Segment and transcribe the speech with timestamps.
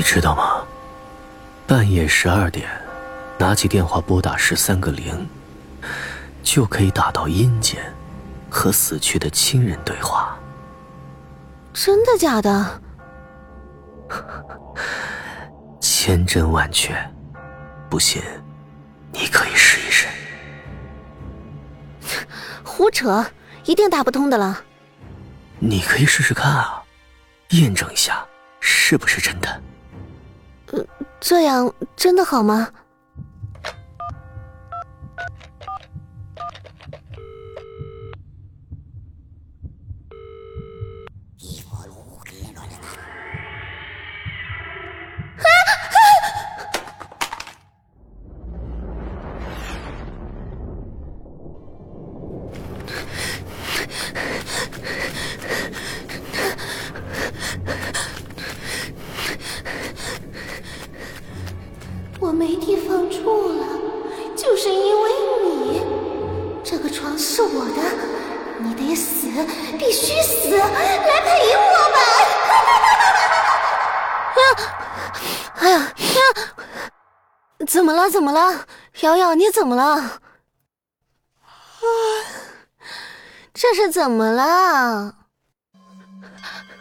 [0.00, 0.66] 你知道吗？
[1.66, 2.66] 半夜十二点，
[3.36, 5.28] 拿起电话拨打十三个零，
[6.42, 7.84] 就可以打到阴间，
[8.48, 10.38] 和死去的亲人对话。
[11.74, 12.80] 真的假的？
[15.82, 16.96] 千真万确，
[17.90, 18.22] 不信
[19.12, 20.06] 你可以试一试。
[22.64, 23.22] 胡扯，
[23.66, 24.62] 一定打不通的了。
[25.58, 26.82] 你可以试试看啊，
[27.50, 28.26] 验证一下
[28.60, 29.62] 是不是真的。
[31.20, 32.68] 这样真的好吗？
[62.30, 63.66] 我没地方住了，
[64.36, 65.10] 就是因为
[65.42, 65.82] 你。
[66.62, 67.82] 这个床是我的，
[68.60, 69.26] 你得死，
[69.76, 71.98] 必须死，来陪我吧！
[74.36, 74.46] 啊！
[75.56, 75.92] 哎呀呀！
[77.66, 78.08] 怎么了？
[78.08, 78.64] 怎么了？
[79.00, 79.82] 瑶瑶，你怎么了？
[79.82, 80.20] 啊！
[83.52, 85.16] 这是怎么了？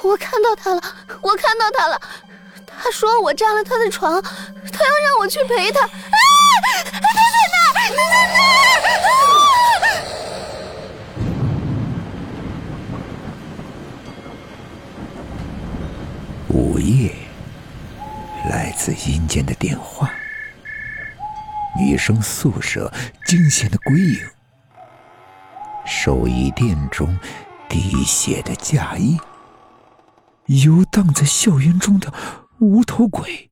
[0.00, 0.80] 我看到他了，
[1.20, 2.00] 我看到他了。
[2.76, 4.22] 他说我占了他的床，
[4.84, 5.80] 他要让我去陪他。
[5.86, 5.88] 啊！
[6.92, 7.56] 他在哪？
[7.72, 8.34] 他在哪？
[16.48, 17.14] 午夜，
[18.50, 20.10] 来自阴间的电话，
[21.78, 22.92] 女生宿舍
[23.24, 24.20] 惊险的鬼影，
[25.86, 27.18] 寿衣店中
[27.70, 29.18] 滴血的嫁衣，
[30.46, 32.12] 游荡在校园中的。
[32.60, 33.50] 无头鬼，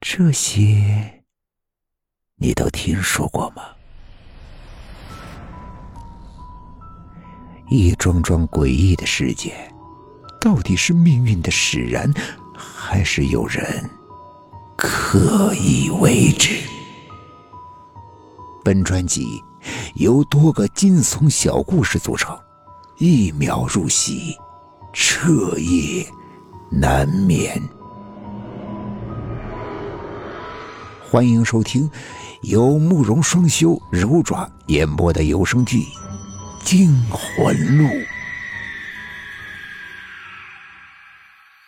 [0.00, 1.24] 这些
[2.36, 3.62] 你都听说过吗？
[7.68, 9.74] 一桩桩诡异的事件，
[10.40, 12.12] 到底是命运的使然，
[12.54, 13.90] 还是有人
[14.76, 16.56] 刻意为之？
[18.64, 19.42] 本专辑
[19.96, 22.38] 由多个惊悚小故事组成，
[22.98, 24.36] 一秒入戏，
[24.92, 26.06] 彻夜。
[26.70, 27.60] 难眠。
[31.10, 31.90] 欢迎收听
[32.42, 35.78] 由慕容双修、柔爪演播的有声剧
[36.62, 37.84] 《惊魂录》。